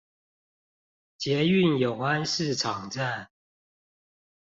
[1.19, 3.29] 捷運永安市場站